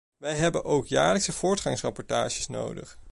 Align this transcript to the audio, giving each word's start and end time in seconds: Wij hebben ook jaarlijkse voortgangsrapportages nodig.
Wij 0.17 0.35
hebben 0.35 0.63
ook 0.63 0.87
jaarlijkse 0.87 1.31
voortgangsrapportages 1.31 2.47
nodig. 2.47 2.97